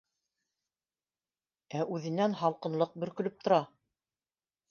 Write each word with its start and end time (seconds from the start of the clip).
Ә 1.81 1.83
үҙенән 1.91 2.35
һалҡынлыҡ 2.41 2.97
бөркөлөп 3.05 3.37
тора 3.49 3.63